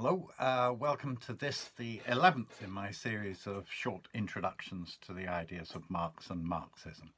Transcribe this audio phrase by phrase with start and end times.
[0.00, 5.26] Hello, uh, welcome to this, the 11th in my series of short introductions to the
[5.26, 7.10] ideas of Marx and Marxism.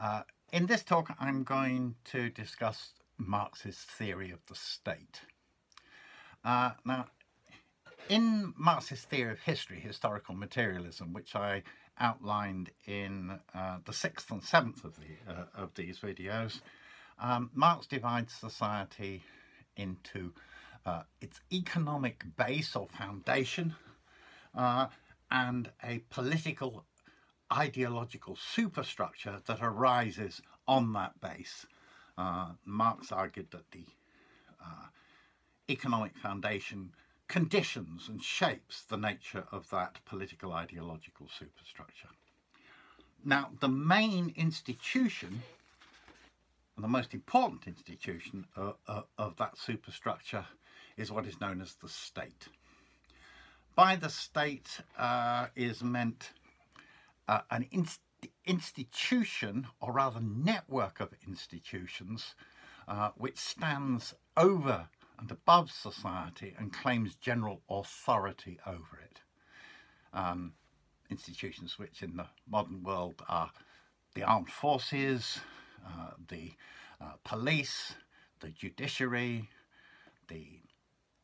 [0.00, 5.20] Uh, in this talk, I'm going to discuss Marx's theory of the state.
[6.42, 7.04] Uh, now,
[8.08, 11.64] in Marx's theory of history, historical materialism, which I
[12.00, 16.62] outlined in uh, the sixth and seventh of, the, uh, of these videos,
[17.18, 19.22] um, Marx divides society
[19.76, 20.32] into
[20.86, 23.74] uh, its economic base or foundation
[24.54, 24.86] uh,
[25.30, 26.84] and a political
[27.52, 31.66] ideological superstructure that arises on that base.
[32.16, 33.84] Uh, Marx argued that the
[34.60, 34.86] uh,
[35.68, 36.90] economic foundation
[37.28, 42.08] conditions and shapes the nature of that political ideological superstructure.
[43.24, 45.42] Now, the main institution
[46.76, 50.46] and the most important institution of, of, of that superstructure
[50.96, 52.48] is what is known as the state.
[53.74, 56.32] By the state uh, is meant
[57.28, 58.00] uh, an inst
[58.46, 62.34] institution, or rather network of institutions,
[62.88, 69.20] uh, which stands over and above society and claims general authority over it.
[70.12, 70.52] Um,
[71.10, 73.50] institutions which in the modern world are
[74.14, 75.38] the armed forces,
[75.86, 76.52] uh, the
[77.00, 77.94] uh, police,
[78.40, 79.48] the judiciary,
[80.28, 80.60] the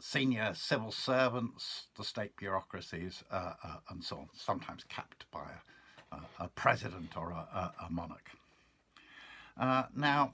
[0.03, 5.47] senior civil servants, the state bureaucracies, uh, uh, and so on, sometimes capped by
[6.11, 8.31] a, a president or a, a monarch.
[9.57, 10.33] Uh, now,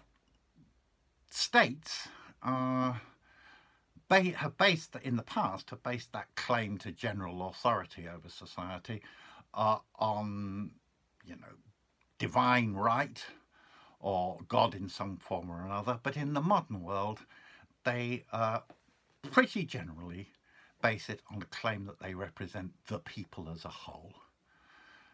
[1.31, 2.09] states
[2.43, 2.95] uh,
[4.09, 9.03] ba have based, in the past, have based that claim to general authority over society
[9.53, 10.71] uh, on,
[11.27, 11.55] you know,
[12.19, 13.23] divine right
[14.01, 16.01] or God in some form or another.
[16.03, 17.21] But in the modern world,
[17.85, 18.61] they uh,
[19.23, 20.29] pretty generally
[20.83, 24.15] base it on the claim that they represent the people as a whole.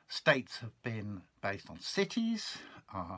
[0.09, 2.59] States have been based on cities,
[2.95, 3.17] uh,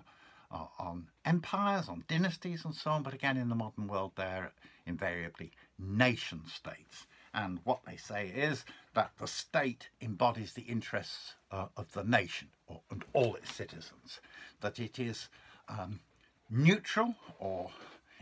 [0.50, 4.52] uh, on empires, on dynasties and so on, but again in the modern world they're
[4.86, 7.06] invariably nation states.
[7.34, 12.48] And what they say is that the state embodies the interests uh, of the nation
[12.66, 14.20] or, and all its citizens,
[14.60, 15.28] that it is
[15.68, 16.00] um,
[16.48, 17.70] neutral or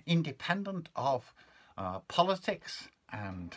[0.06, 1.32] independent of
[1.76, 3.56] uh, politics and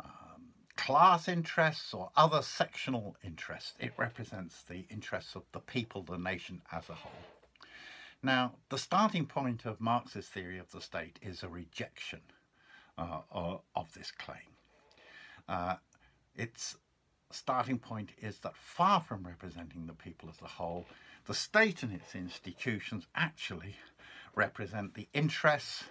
[0.00, 0.42] um,
[0.76, 3.74] class interests or other sectional interests.
[3.78, 7.12] It represents the interests of the people, the nation as a whole.
[8.22, 12.20] Now, the starting point of Marx's theory of the state is a rejection
[12.96, 13.20] uh,
[13.74, 14.38] of this claim.
[15.48, 15.76] Uh,
[16.36, 16.76] its
[17.32, 20.86] starting point is that far from representing the people as a whole,
[21.26, 23.74] the state and its institutions actually
[24.34, 25.84] represent the interests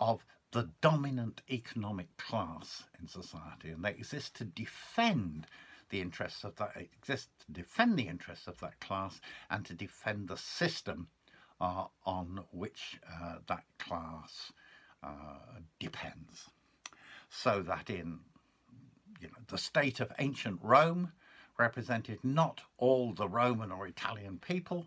[0.00, 5.46] of the dominant economic class in society and they exist to defend
[5.90, 9.20] the interests of that exist to defend the interests of that class
[9.50, 11.08] and to defend the system
[11.60, 14.52] uh, on which uh, that class
[15.02, 16.50] uh, depends.
[17.30, 18.20] So that in
[19.20, 21.12] you know the state of ancient Rome
[21.58, 24.86] represented not all the Roman or Italian people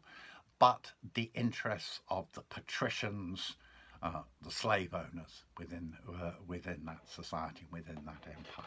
[0.60, 3.56] but the interests of the patricians
[4.04, 8.66] uh, the slave owners within uh, within that society, within that empire.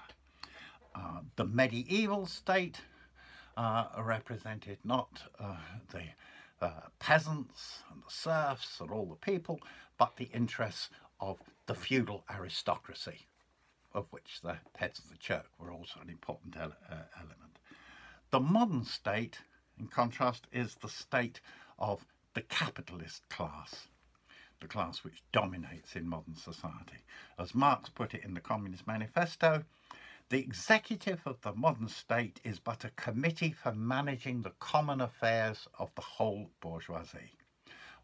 [0.94, 2.80] Uh, the medieval state
[3.56, 5.56] uh, represented not uh,
[5.90, 6.02] the
[6.98, 9.60] peasants and the serfs and all the people,
[9.98, 10.88] but the interests
[11.20, 13.26] of the feudal aristocracy,
[13.92, 16.72] of which the heads of the church were also an important ele
[17.16, 17.58] element.
[18.30, 19.38] The modern state,
[19.78, 21.40] in contrast, is the state
[21.78, 23.88] of the capitalist class
[24.64, 26.96] the class which dominates in modern society.
[27.38, 29.62] As Marx put it in the Communist Manifesto,
[30.30, 35.68] the executive of the modern state is but a committee for managing the common affairs
[35.78, 37.36] of the whole bourgeoisie.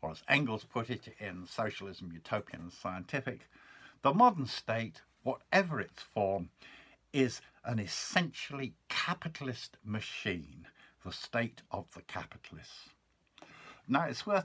[0.02, 3.48] Or as Engels put it in Socialism, Utopian and Scientific,
[4.02, 6.50] the modern state, whatever its form,
[7.14, 10.66] is an essentially capitalist machine,
[11.06, 12.90] the state of the capitalists.
[13.88, 14.44] Now it's worth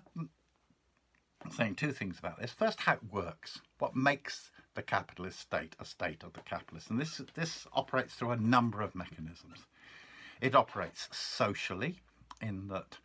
[1.52, 2.52] saying two things about this.
[2.52, 3.62] First, how it works.
[3.80, 6.90] What makes the capitalist state a state of the capitalist?
[6.90, 9.66] And this, this operates through a number of mechanisms.
[10.42, 12.00] It operates socially
[12.42, 12.98] in that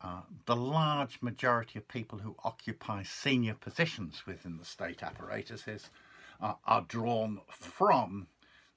[0.00, 5.88] uh, the large majority of people who occupy senior positions within the state apparatuses
[6.40, 8.26] uh, are drawn from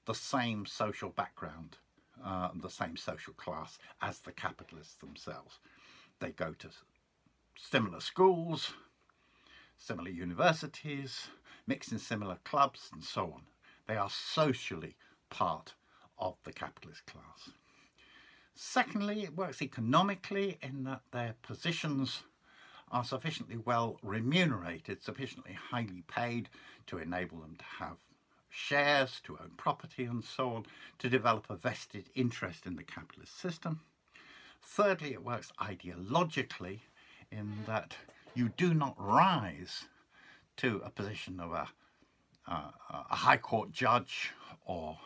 [0.06, 1.76] the same social background,
[2.24, 5.58] uh, the same social class as the capitalists themselves.
[6.18, 6.68] They go to
[7.58, 8.72] similar schools,
[9.78, 11.28] similar universities,
[11.66, 13.42] mixed in similar clubs and so on.
[13.86, 14.96] They are socially
[15.30, 15.74] part
[16.18, 17.50] of the capitalist class.
[18.54, 22.24] Secondly, it works economically in that their positions
[22.90, 26.48] are sufficiently well remunerated, sufficiently highly paid
[26.86, 27.96] to enable them to have
[28.50, 30.66] shares, to own property and so on,
[30.98, 33.80] to develop a vested interest in the capitalist system.
[34.62, 36.80] Thirdly, it works ideologically
[37.30, 37.94] in that
[38.34, 39.84] you do not rise
[40.58, 41.68] to a position of a,
[42.46, 42.70] uh,
[43.10, 44.32] a high court judge
[44.66, 44.98] or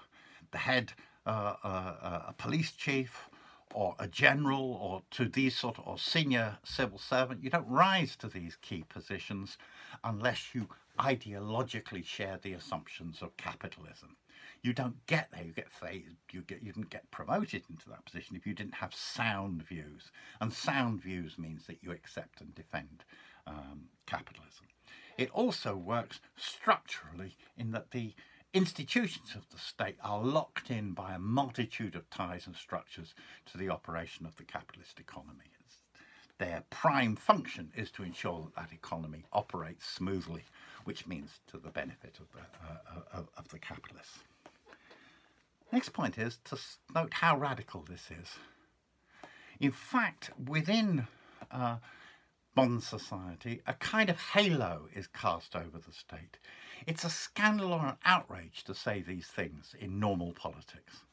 [0.50, 0.92] the head,
[1.26, 3.28] uh, uh, a police chief
[3.74, 7.42] or a general or to these sort of or senior civil servant.
[7.42, 9.56] You don't rise to these key positions
[10.04, 14.16] unless you ideologically share the assumptions of capitalism.
[14.62, 15.44] You don't get there.
[15.44, 16.16] You get phased.
[16.30, 16.62] You get.
[16.62, 20.12] You didn't get promoted into that position if you didn't have sound views.
[20.40, 23.04] And sound views means that you accept and defend
[23.46, 24.66] um, capitalism.
[25.18, 28.14] It also works structurally in that the
[28.54, 33.14] institutions of the state are locked in by a multitude of ties and structures
[33.46, 35.50] to the operation of the capitalist economy.
[35.64, 35.76] It's,
[36.38, 40.44] their prime function is to ensure that that economy operates smoothly,
[40.84, 44.18] which means to the benefit of the, uh, of, of the capitalists.
[45.72, 46.58] Next point is to
[46.94, 48.28] note how radical this is.
[49.58, 51.06] In fact, within
[51.50, 51.78] uh,
[52.54, 56.38] modern society, a kind of halo is cast over the state.
[56.86, 61.04] It's a scandal or an outrage to say these things in normal politics.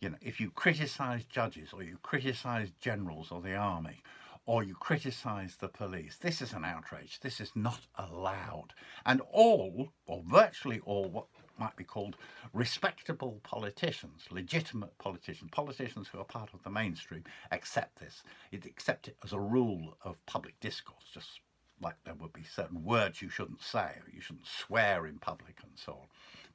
[0.00, 4.02] You know, if you criticise judges or you criticise generals or the army
[4.44, 7.20] or you criticise the police, this is an outrage.
[7.20, 8.74] This is not allowed.
[9.06, 11.28] And all, or virtually all,
[11.58, 12.16] might be called
[12.52, 18.22] respectable politicians, legitimate politicians, politicians who are part of the mainstream, accept this.
[18.52, 21.40] It accept it as a rule of public discourse, just
[21.80, 25.58] like there would be certain words you shouldn't say, or you shouldn't swear in public
[25.62, 26.06] and so on.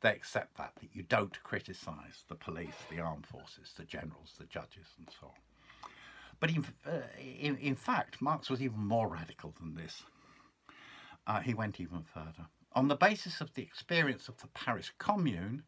[0.01, 4.45] They accept that, that you don't criticise the police, the armed forces, the generals, the
[4.45, 5.89] judges and so on.
[6.39, 6.99] But in, uh,
[7.39, 10.03] in, in, fact, Marx was even more radical than this.
[11.25, 15.63] Uh, he went even further on the basis of the experience of the Paris Commune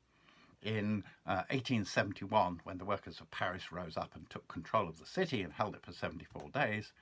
[0.63, 5.05] in uh, 1871, when the workers of Paris rose up and took control of the
[5.05, 6.93] city and held it for 74 days,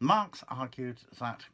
[0.00, 1.44] Marx argued that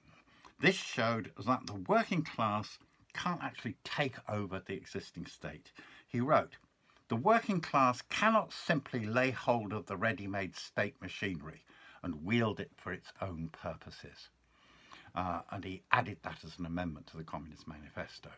[0.61, 2.79] this showed that the working class
[3.13, 5.71] can't actually take over the existing state.
[6.09, 6.57] He wrote,
[7.09, 11.65] the working class cannot simply lay hold of the ready-made state machinery
[12.03, 14.31] and wield it for its own purposes
[15.15, 18.31] uh, and he added that as an amendment to the Communist Manifesto.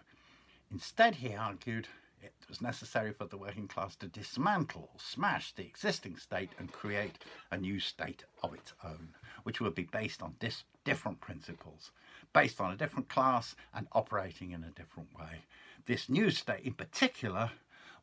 [0.71, 1.89] Instead, he argued
[2.23, 6.73] it was necessary for the working class to dismantle or smash the existing state and
[6.73, 7.19] create
[7.51, 9.15] a new state of its own,
[9.45, 11.93] which would be based on dis- different principles,
[12.33, 15.45] based on a different class and operating in a different way.
[15.87, 17.51] This new state, in particular,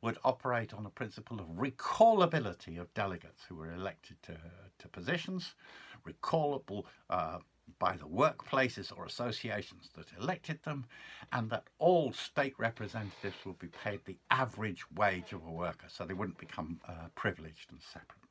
[0.01, 4.37] would operate on a principle of recallability of delegates who were elected to,
[4.79, 5.55] to positions,
[6.05, 7.39] recallable uh,
[7.79, 10.85] by the workplaces or associations that elected them,
[11.31, 16.05] and that all state representatives will be paid the average wage of a worker, so
[16.05, 18.23] they wouldn't become uh, privileged and separate.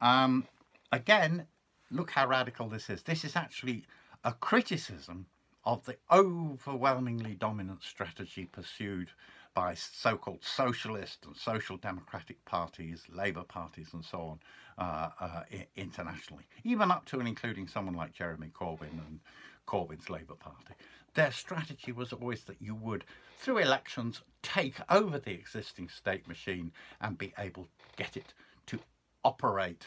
[0.00, 0.46] Um,
[0.92, 1.46] again,
[1.90, 3.02] look how radical this is.
[3.02, 3.84] This is actually
[4.24, 5.26] a criticism
[5.64, 9.10] of the overwhelmingly dominant strategy pursued
[9.54, 14.40] by so-called socialist and social democratic parties, Labour parties and so on,
[14.78, 15.42] uh, uh,
[15.76, 19.20] internationally, even up to and including someone like Jeremy Corbyn and
[19.66, 20.74] Corbyn's Labour Party.
[21.14, 23.04] Their strategy was always that you would,
[23.38, 28.32] through elections, take over the existing state machine and be able to get it
[28.66, 28.78] to
[29.24, 29.86] operate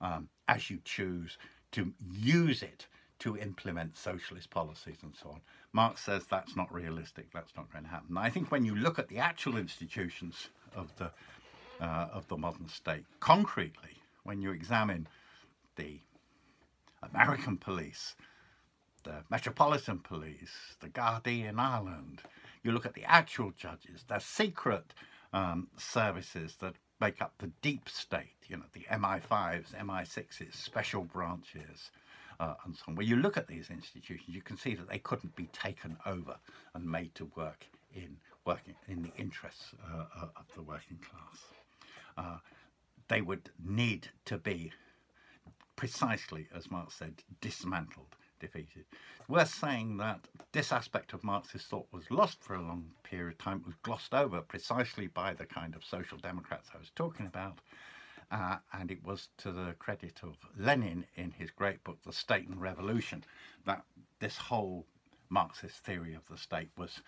[0.00, 1.38] um, as you choose,
[1.72, 2.86] to use it
[3.22, 5.40] to implement socialist policies and so on.
[5.72, 8.18] Marx says that's not realistic, that's not going to happen.
[8.18, 11.08] I think when you look at the actual institutions of the,
[11.80, 15.06] uh, of the modern state, concretely, when you examine
[15.76, 16.00] the
[17.14, 18.16] American police,
[19.04, 22.22] the Metropolitan Police, the Gardaí in Ireland,
[22.64, 24.94] you look at the actual judges, the secret
[25.32, 31.92] um, services that make up the deep state, you know, the MI5s, MI6s, special branches,
[32.42, 32.96] uh, and so on.
[32.96, 36.34] When you look at these institutions, you can see that they couldn't be taken over
[36.74, 41.38] and made to work in working in the interests uh, uh of the working class.
[42.16, 42.38] Uh,
[43.08, 44.72] they would need to be
[45.76, 48.84] precisely, as Marx said, dismantled, defeated.
[49.20, 53.34] It's worth saying that this aspect of Marxist thought was lost for a long period
[53.34, 53.58] of time.
[53.58, 57.60] It was glossed over precisely by the kind of social democrats I was talking about.
[58.32, 62.48] Uh, and it was to the credit of Lenin in his great book, The State
[62.48, 63.24] and Revolution,
[63.66, 63.84] that
[64.20, 64.86] this whole
[65.28, 67.02] Marxist theory of the state was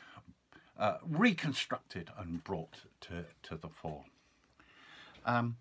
[0.78, 4.04] uh, reconstructed and brought to, to the fore.
[5.24, 5.56] Um,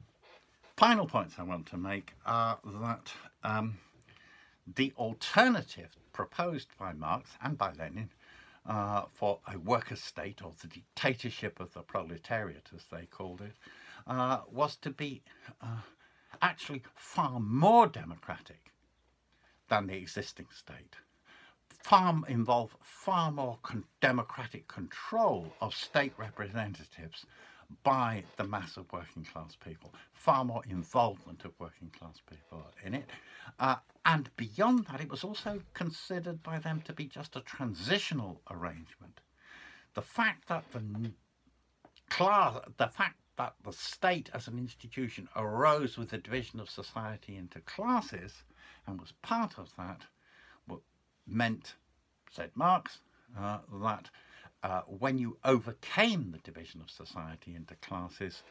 [0.76, 3.14] final points I want to make are that
[3.46, 3.78] um,
[4.76, 8.10] the alternative proposed by Marx and by Lenin
[8.66, 13.56] uh, for a worker state or the dictatorship of the proletariat, as they called it,
[14.08, 15.22] uh, was to be
[15.62, 15.82] uh,
[16.42, 18.72] actually far more democratic
[19.70, 20.96] than the existing state.
[21.70, 27.26] Far involve far more con democratic control of state representatives
[27.84, 32.94] by the mass of working class people, far more involvement of working class people in
[32.94, 33.10] it.
[33.60, 38.42] Uh, and beyond that, it was also considered by them to be just a transitional
[38.52, 39.20] arrangement.
[39.94, 41.12] The fact that the
[42.10, 47.36] class, the fact that the state as an institution arose with the division of society
[47.36, 48.44] into classes
[48.86, 50.02] and was part of that,
[50.68, 50.82] what
[51.26, 51.76] meant,
[52.30, 53.00] said Marx,
[53.38, 54.10] uh, that
[54.64, 58.44] uh, when you overcame the division of society into classes,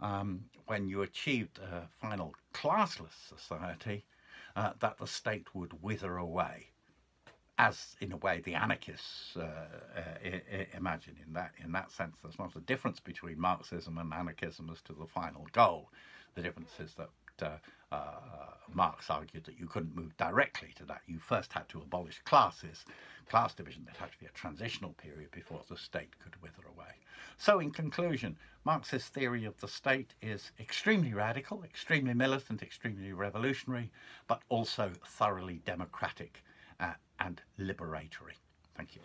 [0.00, 4.04] um, when you achieved a final classless society,
[4.56, 6.69] uh, that the state would wither away,
[7.60, 11.14] as in a way the anarchists uh, uh imagine.
[11.26, 14.94] In that in that sense, there's not a difference between Marxism and anarchism as to
[14.94, 15.90] the final goal.
[16.34, 17.10] The difference is that
[17.42, 17.58] uh,
[17.92, 21.02] uh, Marx argued that you couldn't move directly to that.
[21.06, 22.84] You first had to abolish classes,
[23.28, 23.84] class division.
[23.84, 26.94] There had to be a transitional period before the state could wither away.
[27.36, 33.90] So, in conclusion, Marxist theory of the state is extremely radical, extremely militant, extremely revolutionary,
[34.28, 36.42] but also thoroughly democratic
[36.80, 38.36] uh, and liberatory.
[38.76, 39.02] Thank you.